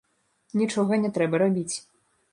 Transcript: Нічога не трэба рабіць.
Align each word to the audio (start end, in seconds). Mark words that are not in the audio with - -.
Нічога 0.61 0.99
не 1.03 1.13
трэба 1.19 1.35
рабіць. 1.45 1.71